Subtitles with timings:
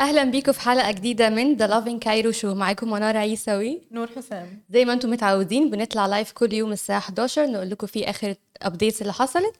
[0.00, 3.82] أهلا بيكم في حلقة جديدة من The Lovin Cairo Show معاكم منار عيسوي.
[3.90, 4.60] نور حسام.
[4.70, 9.02] زي ما أنتم متعودين بنطلع live كل يوم الساعة 11 نقول لكم فيه آخر updates
[9.02, 9.54] اللي حصلت.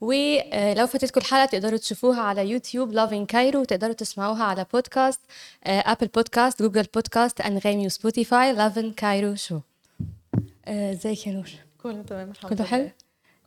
[0.00, 5.20] ولو فاتتكم الحلقة تقدروا تشوفوها على YouTube Lovin Cairo وتقدروا تسمعوها على podcast
[5.66, 9.58] Apple Podcasts Google Podcasts أنغامي و Spotify Lovin Cairo Show
[10.66, 11.48] آه، ازيك يا نور.
[11.82, 12.92] كله تمام الحمد لله حلو؟ كله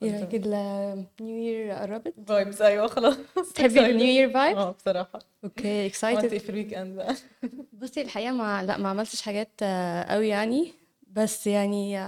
[0.02, 3.16] يا كده ال new year قربت؟ vibes أيوه خلاص.
[3.56, 5.20] تحبي ال new year vibe آه بصراحة.
[5.44, 7.16] okay excited في ال weekend بقى.
[7.82, 10.74] بصي الحقيقة ما لا ما عملتش حاجات آه، قوي يعني
[11.08, 12.00] بس يعني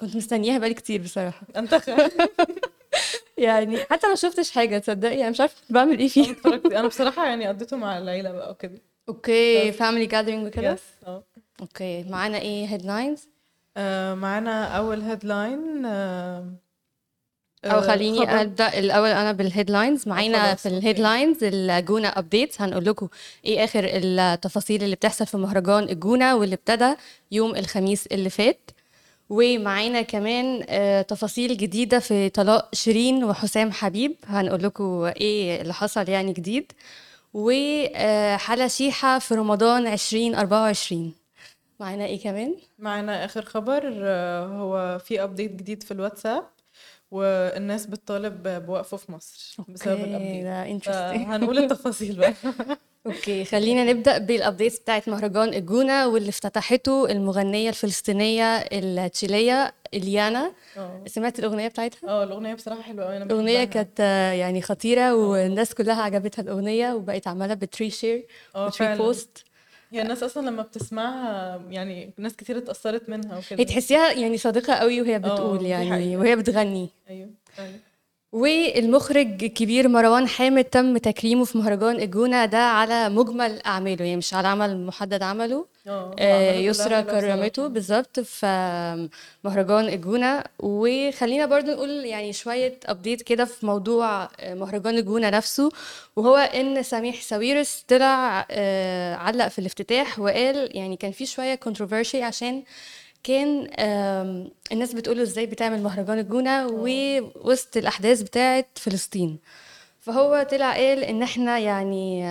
[0.00, 1.46] كنت مستنياها بقالي كتير بصراحة.
[1.56, 1.82] أنت
[3.38, 7.26] يعني حتى ما شفتش حاجة تصدقي؟ أنا مش عارفة كنت بعمل إيه فيه أنا بصراحة
[7.26, 8.78] يعني قضيته مع العيلة بقى وكده.
[9.08, 9.72] okay.
[9.72, 11.24] family gathering وكده؟ yes آه.
[11.60, 13.28] okay معانا إيه headlines
[13.76, 15.86] آه، معانا أول headline
[17.64, 20.08] أو خليني أبدأ الأول أنا بال headlines.
[20.08, 20.68] معانا خلاص، في.
[20.68, 23.08] ال headlines الجونة updates هنقول لكم
[23.44, 26.94] إيه آخر التفاصيل اللي بتحصل في مهرجان الجونة واللي ابتدى
[27.32, 28.70] يوم الخميس اللي فات.
[29.30, 34.16] ومعانا كمان آه، تفاصيل جديدة في طلاق شيرين وحسام حبيب.
[34.26, 36.72] هنقول لكم إيه اللي حصل يعني جديد.
[37.34, 41.12] وحلا شيحة في رمضان 2024
[41.80, 43.82] معانا إيه كمان؟ معانا آخر خبر
[44.52, 46.42] هو في update جديد في الواتساب.
[47.10, 50.44] والناس بتطالب بوقفه في مصر بسبب ال update
[51.26, 52.34] هنقول التفاصيل بقى.
[53.06, 60.52] okay خلينا نبدأ بال updates بتاعت مهرجان الجونة واللي افتتحته المغنية الفلسطينية التشيلية إليانا.
[60.78, 61.02] آه.
[61.06, 63.64] سمعت الأغنية بتاعتها؟ آه الأغنية بصراحة حلوة قوي أنا الأغنية بحبها.
[63.82, 69.44] كانت آه، يعني خطيرة والناس كلها عجبتها الأغنية وبقت عمالة بت reshare آه وت repost
[69.92, 74.74] هي الناس أصلا لما بتسمعها يعني ناس كتير اتأثرت منها هي وكده تحسيها يعني صادقة
[74.74, 76.88] قوي وهي بتقول دي يعني وهي بتغني.
[77.10, 77.28] أيوه
[77.58, 77.78] أيوه.
[78.32, 82.44] والمخرج الكبير مروان حامد تم تكريمه في مهرجان الجونة.
[82.44, 85.66] ده على مجمل أعماله يعني مش على عمل محدد عمله.
[86.18, 87.66] آه، يسرا حلوة كرمته.
[87.66, 89.08] بالظبط في
[89.44, 90.44] مهرجان الجونة.
[90.58, 95.70] وخلينا برضو نقول يعني شوية update كده في موضوع آه، مهرجان الجونة نفسه.
[96.16, 102.14] وهو إن سميح ساويرس طلع آه، علق في الافتتاح وقال يعني كان في شوية controversy
[102.16, 102.62] عشان
[103.22, 103.66] كان
[104.72, 109.38] الناس بتقوله إزاي بتعمل مهرجان الجونة ووسط الأحداث بتاعت فلسطين.
[110.00, 112.24] فهو طلع قال إن إحنا يعني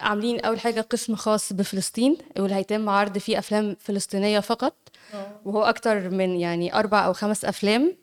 [0.00, 4.74] عاملين أول حاجة قسم خاص بفلسطين واللي هيتم عرض فيه أفلام فلسطينية فقط.
[5.14, 5.40] آه.
[5.44, 7.96] وهو أكتر من يعني أربع أو خمس أفلام.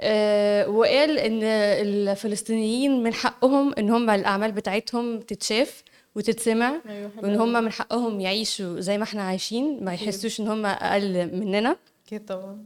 [0.00, 5.82] آه، وقال إن الفلسطينيين من حقهم إن هم الأعمال بتاعتهم تتشاف.
[6.14, 7.52] وتتسمع حلوة وإن هم.
[7.64, 9.94] من حقهم يعيشوا زي ما إحنا عايشين ما.
[9.94, 11.76] يحسوش إن هم أقل مننا
[12.06, 12.64] أكيد طبعا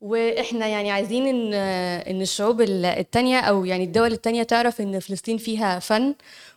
[0.00, 1.54] وإحنا يعني عايزين إن
[2.14, 6.14] إن الشعوب ال- التانية أو يعني الدول التانية تعرف إن فلسطين فيها فن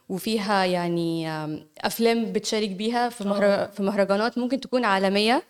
[0.09, 1.29] وفيها يعني
[1.81, 3.67] أفلام بتشارك بيها في مهر...
[3.67, 5.43] في مهرجانات ممكن تكون عالمية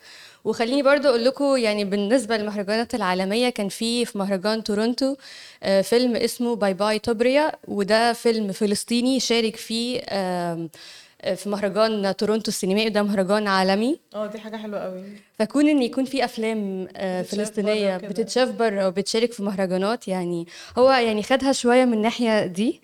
[0.43, 5.15] وخليني برضو أقول لكم يعني بالنسبة للمهرجانات العالمية كان في في مهرجان تورونتو
[5.63, 10.69] آه، فيلم اسمه Bye Bye Tiberias وده فيلم فلسطيني شارك فيه آه،
[11.35, 13.99] في مهرجان تورونتو السينمائي ده مهرجان عالمي.
[14.15, 15.03] آه دي حاجة حلوة قوي.
[15.39, 17.97] فكون إن يكون في أفلام آه، فلسطينية.
[17.97, 22.81] بتتشاف بره وبتشارك في مهرجانات يعني هو يعني خدها شوية من الناحية دي.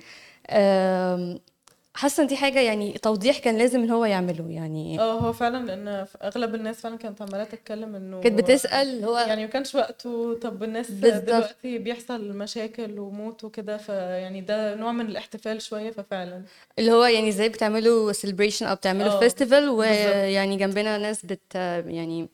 [1.96, 5.66] حاسة إن دي حاجة يعني توضيح كان لازم إن هو يعمله يعني آه هو فعلا
[5.66, 10.40] لأن أغلب الناس فعلا كانت عمالة تتكلم إنه كانت بتسأل هو يعني ما كانش وقته
[10.40, 10.92] طب الناس.
[10.92, 16.44] دلوقتي بيحصل مشاكل وموت وكده فيعني ده نوع من الاحتفال شوية ففعلا
[16.80, 19.78] اللي هو يعني إزاي بتعملوا celebration أو بتعملوا festival بالظبط.
[19.80, 21.56] ويعني جنبنا ناس بت
[21.86, 22.30] يعني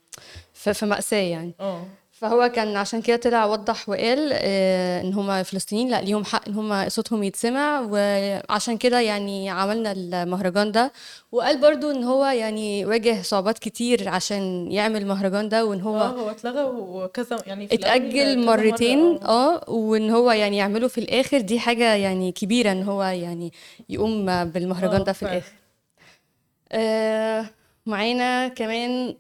[0.54, 1.86] في في مأساة يعني آه
[2.22, 6.54] فهو كان عشان كده طلع وضح وقال آه، إن هم فلسطينيين لا ليهم حق إن
[6.54, 7.88] هم صوتهم يتسمع.
[7.92, 10.92] وعشان كده يعني عملنا المهرجان ده.
[11.32, 16.30] وقال برضو إن هو يعني واجه صعوبات كتير عشان يعمل المهرجان ده وإن هو هو
[16.30, 21.42] اتلغى وكذا يعني في كذا مرتين آه وإن هو يعني يعمله في الآخر.
[21.42, 23.54] دي حاجة يعني كبيرة إن هو يعني
[23.90, 25.24] يقوم بالمهرجان آه ده في.
[25.24, 25.52] الآخر.
[26.72, 27.46] آه
[27.86, 29.16] معانا كمان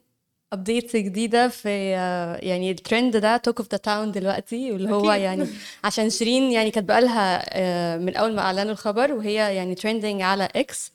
[0.53, 5.11] updates جديدة في آه، يعني الترند ده talk of the town دلوقتي واللي هو.
[5.11, 5.47] يعني
[5.83, 10.49] عشان شيرين يعني كانت بقالها آه، من أول ما أعلنوا الخبر وهي يعني trending على
[10.55, 10.91] X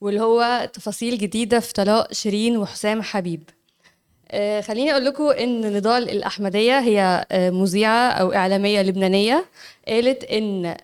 [0.00, 3.42] واللي هو تفاصيل جديدة في طلاق شيرين وحسام حبيب.
[4.30, 9.44] آه، خليني أقول لكم إن نضال الأحمدية هي مذيعة أو إعلامية لبنانية.
[9.88, 10.76] قالت إن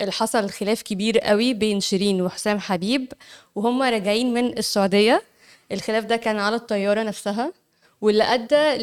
[0.00, 3.12] اللي حصل خلاف كبير قوي بين شيرين وحسام حبيب
[3.54, 5.29] وهم راجعين من السعودية.
[5.72, 7.52] الخلاف ده كان على الطيارة نفسها
[8.00, 8.76] واللي أدى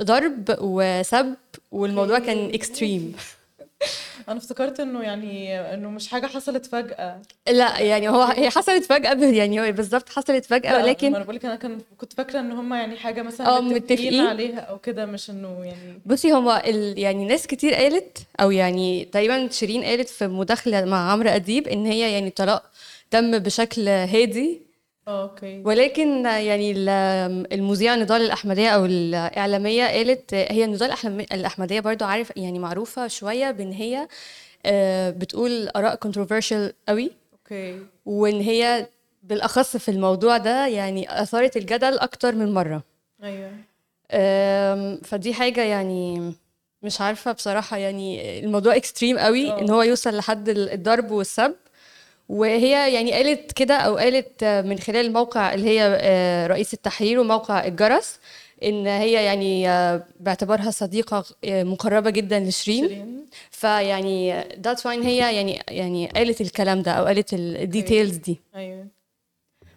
[0.00, 1.34] لضرب وسب
[1.72, 3.12] والموضوع كان اكستريم
[4.28, 7.22] أنا افتكرت إنه يعني إنه مش حاجة حصلت فجأة.
[7.50, 11.36] لا يعني هو هي حصلت فجأة ب- يعني هو بالظبط حصلت فجأة لا أنا بقول
[11.36, 15.06] لك أنا كان كنت فاكرة إن هم يعني حاجة مثلا آه متفقين عليها أو كده
[15.06, 16.98] مش إنه يعني بصي هو ال...
[16.98, 21.86] يعني ناس كتير قالت أو يعني تقريبا شيرين قالت في مداخلة مع عمرو أديب إن
[21.86, 22.62] هي يعني الطلاق
[23.10, 24.60] تم بشكل هادي
[25.08, 25.62] أوكي.
[25.64, 30.90] ولكن يعني ال- المذيعة نضال الأحمدية أو الإعلامية قالت هي نضال
[31.32, 34.08] الأحمدية برضو عارف يعني معروفة شوية بإن هي
[34.66, 37.10] آه، بتقول آراء controversial قوي.
[37.32, 37.78] okay.
[38.06, 38.86] وإن هي
[39.22, 42.82] بالأخص في الموضوع ده يعني أثارت الجدل أكتر من مرة.
[43.22, 43.50] أيوه.
[45.04, 46.32] فدي حاجة يعني
[46.82, 49.60] مش عارفة بصراحة يعني الموضوع extreme قوي آه.
[49.60, 51.54] إن هو يوصل لحد ال- الضرب والسب.
[52.28, 57.20] وهي يعني قالت كده أو قالت آه، من خلال الموقع اللي هي آه، رئيس التحرير
[57.20, 58.18] وموقع الجرس
[58.62, 62.88] إن هي يعني آه، باعتبارها صديقة آه، مقربة جدا لشيرين.
[62.88, 63.26] شيرين.
[63.50, 68.40] فيعني that's why هي يعني يعني قالت الكلام ده أو قالت ال details دي.
[68.54, 68.86] أيوه.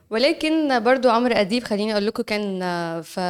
[0.09, 2.59] ولكن برضو عمرو أديب خليني أقول لكم كان
[3.01, 3.21] في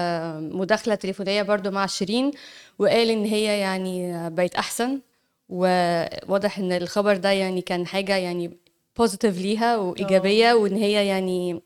[0.52, 2.32] مداخلة تليفونية برضو مع شيرين
[2.80, 5.00] وقال إن هي يعني بقت أحسن
[5.50, 8.52] وواضح إن الخبر ده يعني كان حاجة يعني
[8.98, 11.62] positive ليها وإيجابية وإن هي يعني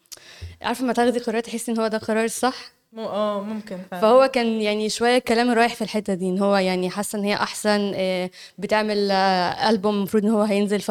[0.61, 4.01] عارفة ما تاخدي قرار تحسي إن هو ده قرار الصح آه ممكن فعلا.
[4.01, 7.33] فهو كان يعني شوية كلام رايح في الحتة دي إن هو يعني حاسة إن هي
[7.35, 10.81] أحسن آه، بتعمل آه، ألبوم المفروض إن هو هينزل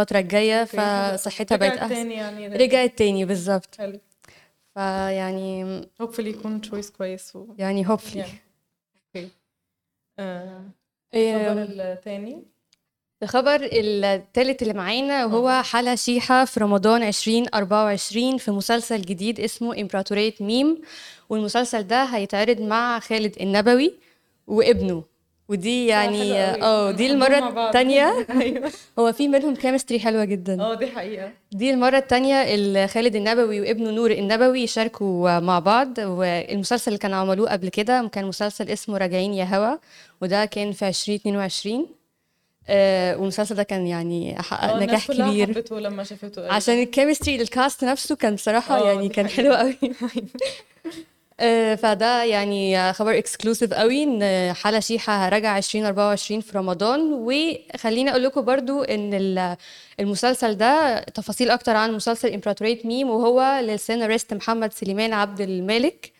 [0.61, 1.17] أوكي، حلو.
[1.19, 1.95] فصحتها بقت رجعت أحسن.
[1.95, 3.79] تاني يعني رجعت تاني بالظبط.
[4.75, 7.47] فيعني hopefully يكون choice كويس و...
[7.59, 8.31] يعني يعني
[9.17, 9.29] أوكي
[10.19, 10.65] آه،
[11.15, 12.43] إيه، التاني.
[13.23, 20.35] الخبر التالت اللي معانا وهو حلا شيحة في رمضان 2024 في مسلسل جديد اسمه إمبراطورية
[20.41, 20.81] ميم.
[21.29, 23.95] والمسلسل ده هيتعرض مع خالد النبوي
[24.47, 25.05] وابنه.
[25.49, 26.63] ودي يعني حلو قوي.
[26.63, 27.59] آه دي بعض.
[27.59, 28.27] التانية.
[28.41, 28.73] أيوه.
[28.99, 30.63] هو في منهم chemistry حلوة جدا.
[30.63, 31.33] آه دي حقيقة.
[31.53, 35.99] دي المرة التانية اللي خالد النبوي وابنه نور النبوي يشاركوا مع بعض.
[35.99, 39.77] والمسلسل اللي كانوا عملوه قبل كده كان مسلسل اسمه راجعين يا هوا
[40.21, 42.00] وده كان في 2022
[42.69, 46.53] آه والمسلسل ده كان يعني حقق الناس نجاح كبير حبته لما شافته أيوة.
[46.55, 49.29] عشان ال chemistry ال cast نفسه كان بصراحة آه يعني كان.
[49.29, 49.77] حلو قوي
[51.43, 58.25] آه، فده يعني خبر exclusive قوي إن حلا شيحة راجع 2024 في رمضان وخليني أقول
[58.25, 59.57] لكم برضو إن ال-
[60.01, 66.12] المسلسل ده تفاصيل أكتر عن مسلسل امبراطورية ميم وهو للسيناريست محمد سليمان عبد المالك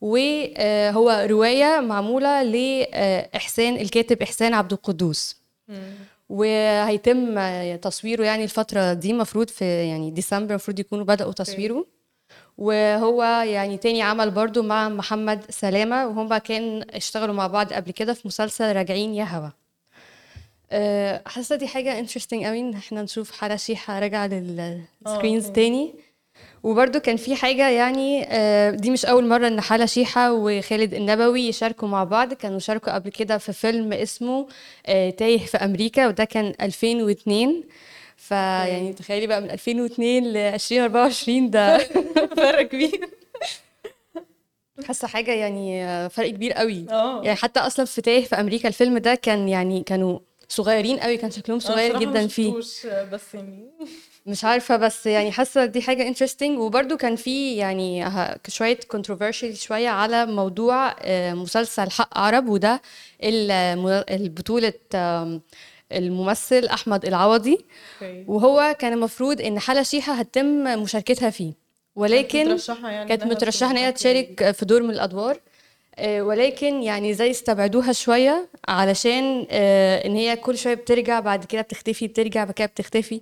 [0.00, 5.37] وهو رواية معمولة لإحسان الكاتب إحسان عبد القدوس.
[6.28, 7.38] وهيتم
[7.76, 11.86] تصويره يعني الفترة دي المفروض في يعني ديسمبر المفروض يكونوا بدأوا تصويره.
[12.58, 18.14] وهو يعني تاني عمل برضو مع محمد سلامة وهما كان اشتغلوا مع بعض قبل كده
[18.14, 19.48] في مسلسل راجعين يا هوا
[20.70, 25.54] أه، حاسة دي حاجة interesting قوي إن إحنا نشوف حلا شيحة راجعة لل screens أوكي.
[25.54, 25.94] تاني.
[26.62, 31.40] وبرضو كان في حاجة يعني آه، دي مش أول مرة إن حلا شيحة وخالد النبوي
[31.48, 32.32] يشاركوا مع بعض.
[32.34, 34.46] كانوا شاركوا قبل كده في فيلم اسمه
[34.86, 37.64] آه، تايه في أمريكا وده كان 2002
[38.16, 41.78] فيعني تخيلي بقى من 2002 ل 2024 ده
[42.36, 43.08] فرق كبير.
[44.86, 46.86] حاسة حاجة يعني آه، فرق كبير قوي.
[47.24, 51.30] يعني حتى أصلا في تايه في أمريكا الفيلم ده كان يعني كانوا صغيرين قوي كان
[51.30, 52.52] شكلهم صغير جدا فيه.
[53.12, 53.68] بس يعني
[54.28, 56.42] مش عارفة بس يعني حاسة دي حاجة interesting.
[56.58, 62.82] وبرضو كان في يعني ه- شوية controversial شوية على موضوع آه، مسلسل حق عرب وده
[64.94, 65.40] آم،
[65.92, 67.64] الممثل أحمد العوضي.
[68.28, 71.52] وهو كان المفروض إن حلا شيحة هتتم مشاركتها فيه.
[71.96, 73.92] ولكن مترشحة يعني كانت إنها مترشحة إن هي.
[73.92, 75.34] تشارك في دور من الأدوار.
[75.34, 75.40] آه،
[76.02, 82.06] ولكن يعني زي استبعدوها شوية علشان آه، إن هي كل شوية بترجع بعد كده بتختفي
[82.06, 83.20] بترجع بعد كده بتختفي.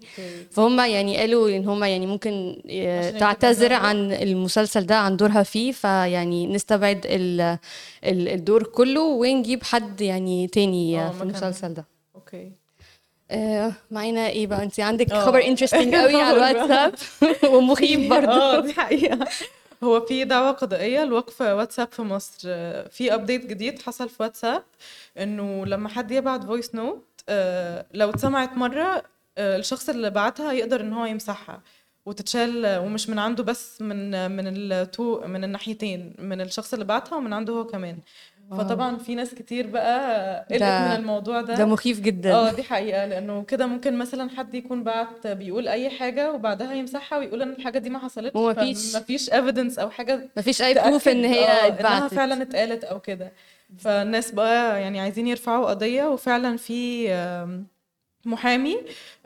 [0.51, 5.73] فهم يعني قالوا إن هم يعني ممكن آه، تعتذر عن المسلسل ده عن دورها فيه.
[5.73, 7.59] فيعني نستبعد ال-
[8.05, 11.23] ال- الدور كله ونجيب حد يعني تاني في.
[11.23, 11.85] المسلسل ده.
[12.15, 12.53] أوكي.
[13.31, 15.13] آه، معانا إيه بقى؟ انت عندك.
[15.13, 16.95] خبر interesting قوي على الواتساب
[17.55, 18.33] ومخيف برضه.
[18.33, 19.19] آه دي حقيقة.
[19.85, 22.43] هو في دعوى قضائية لوقف واتساب في مصر.
[22.47, 24.63] آه، في update جديد حصل في واتساب
[25.19, 27.05] إنه لما حد يبعت voice note
[27.95, 29.03] لو اتسمعت مرة
[29.39, 31.63] آه، الشخص اللي بعتها يقدر إن هو يمسحها
[32.07, 37.17] وتتشال آه، ومش من عنده بس من من التو من الناحيتين من الشخص اللي بعتها
[37.17, 37.99] ومن عنده هو كمان.
[38.51, 41.55] فطبعا في ناس كتير بقى قلقت ده- من الموضوع ده.
[41.55, 42.35] ده مخيف جدا.
[42.35, 47.19] آه دي حقيقة لأنه كده ممكن مثلا حد يكون بعت بيقول أي حاجة وبعدها يمسحها
[47.19, 51.25] ويقول إن الحاجة دي ما حصلتش ومفيش- مفيش evidence أو حاجة مفيش أي بروف إن
[51.25, 52.15] هي إنها اتبعتت.
[52.15, 53.33] فعلا اتقالت أو كده.
[53.79, 57.09] فالناس بقى يعني عايزين يرفعوا قضية وفعلا في
[58.27, 58.77] محامي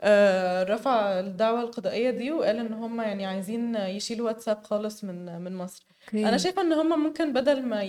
[0.01, 5.55] آه، رفع الدعوة القضائية دي وقال إن هم يعني عايزين يشيلوا واتساب خالص من من
[5.55, 5.85] مصر.
[6.13, 7.83] أنا شايفة إن هم ممكن بدل ما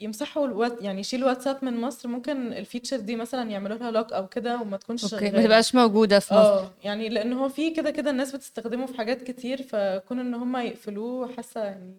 [0.00, 4.12] يمسحوا الوات يعني يشيلوا واتساب من مصر ممكن ال feature دي مثلا يعملوا لها lock
[4.12, 6.42] أو كده وما تكونش أوكي ما تبقاش موجودة في مصر.
[6.42, 10.56] آه يعني لأن هو في كده كده الناس بتستخدمه في حاجات كتير فكون إن هم
[10.56, 11.94] يقفلوه حاسة يعني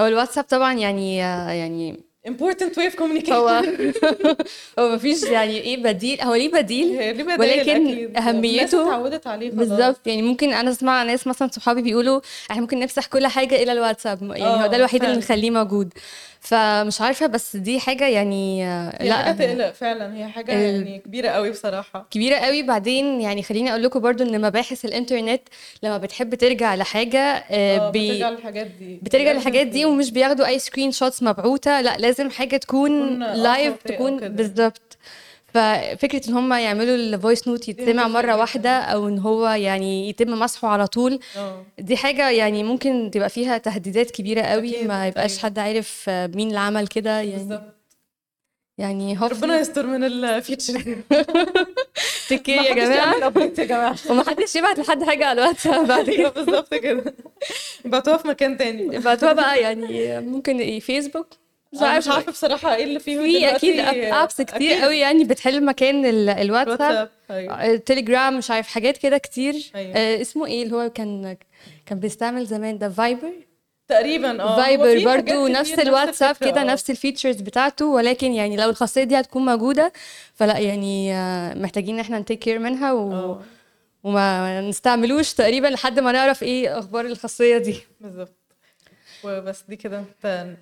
[0.00, 3.48] هو الواتساب طبعا يعني يعني important way of communication هو
[4.78, 10.06] هو مفيش يعني إيه بديل؟ هو ليه بديل؟ ولكن أهميته اتعودت عليه بالظبط.
[10.06, 14.22] يعني ممكن أنا أسمع ناس مثلا صحابي بيقولوا إحنا ممكن نمسح كل حاجة الا الواتساب.
[14.22, 15.24] يعني هو آه ده الوحيد اللي فعلا.
[15.24, 15.92] نخليه موجود.
[16.40, 19.14] فمش عارفة بس دي حاجة يعني آه، هي لا.
[19.16, 20.16] حاجة تقلق فعلا.
[20.16, 22.06] هي حاجة ال- يعني كبيرة قوي بصراحة.
[22.10, 22.62] كبيرة قوي.
[22.62, 25.42] بعدين يعني خليني أقول لكم برضو إن مباحث الإنترنت
[25.82, 28.98] لما بتحب ترجع لحاجة آه، آه بي بترجع للحاجات دي.
[29.02, 31.80] بترجع للحاجات دي ومش بياخدوا أي screenshots مبعوثة.
[31.80, 34.98] لا لازم حاجة تكون تكون live تكون بالظبط.
[35.54, 38.06] ففكرة إن هم يعملوا ال voice note يتسمع جدا.
[38.36, 41.64] واحدة أو إن هو يعني يتم مسحه على طول آه.
[41.78, 46.48] دي حاجة يعني ممكن تبقى فيها تهديدات كبيرة قوي ما يبقاش حد عارف آه، مين
[46.48, 47.76] اللي عمل كده يعني بالظبط.
[48.78, 50.78] يعني ربنا يستر من ال feature
[52.30, 52.74] ما يا
[53.26, 53.96] update يا جماعة.
[54.10, 56.44] ومحدش يبعت لحد حاجة على الواتساب بعد أيوه كده.
[56.44, 57.14] بالظبط كده.
[57.84, 58.98] بعتوها في مكان تاني.
[58.98, 61.26] بعتوها بقى يعني ممكن فيسبوك
[61.76, 64.82] مش عارفة عارفة بصراحة إيه اللي فيهم في أكيد apps كتير أكيد.
[64.84, 66.80] قوي يعني بتحل مكان ال- الواتساب.
[66.80, 67.66] الواتساب أيوه.
[67.66, 69.54] التليجرام مش عارف حاجات كده كتير.
[69.74, 69.96] أيوه.
[69.96, 71.36] آه، اسمه إيه اللي هو كان
[71.86, 73.32] كان بيستعمل زمان ده؟ فايبر
[73.88, 76.64] تقريبا آه فايبر برضو نفس الواتساب كده آه.
[76.64, 79.92] نفس ال features بتاعته ولكن يعني لو الخاصية دي هتكون موجودة
[80.34, 83.36] فلا يعني آه، محتاجين إن إحنا ن take care منها و...
[84.04, 87.76] وما نستعملوش تقريبا لحد ما نعرف إيه أخبار الخاصية دي.
[88.00, 88.36] بالظبط.
[89.24, 90.04] وبس دي كده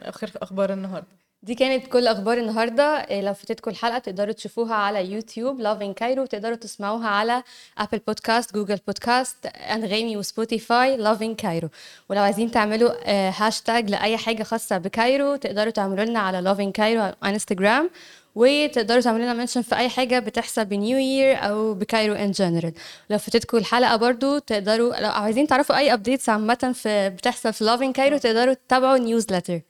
[0.02, 1.06] آخر أخبار النهارده.
[1.42, 2.82] دي كانت كل أخبار النهارده.
[2.82, 7.42] إيه، لو فاتتكم الحلقة تقدروا تشوفوها على يوتيوب Lovin Cairo وتقدروا تسمعوها على
[7.78, 11.68] Apple Podcasts Google Podcasts أنغامي وسبوتيفاي Lovin Cairo
[12.08, 17.00] ولو عايزين تعملوا آه، هاشتاج لأي حاجة خاصة بكايرو تقدروا تعملوا لنا على Lovin Cairo
[17.02, 17.90] على انستجرام
[18.34, 22.72] وتقدروا تعملوا لنا mention في أي حاجة بتحصل ب New Year أو بكايرو in general
[23.10, 27.92] لو فاتتكم الحلقة برضو تقدروا لو عايزين تعرفوا أي updates عامة في بتحصل في Lovin
[27.92, 29.60] Cairo تقدروا تتابعوا newsletter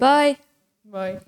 [0.00, 0.36] باي
[0.84, 1.18] باي